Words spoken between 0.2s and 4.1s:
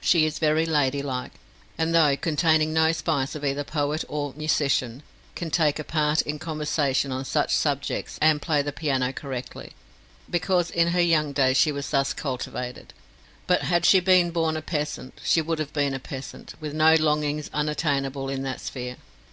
is very ladylike, and though containing no spice of either poet